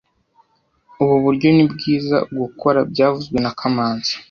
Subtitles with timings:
[1.01, 4.13] Ubu buryo ni bwiza gukora byavuzwe na kamanzi